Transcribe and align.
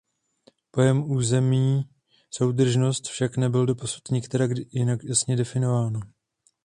Pojem 0.71 1.11
územní 1.11 1.83
soudržnosti 2.29 3.09
však 3.11 3.37
nebyl 3.37 3.65
doposud 3.65 4.07
nikterak 4.11 4.51
jasně 5.03 5.35
definován. 5.35 5.99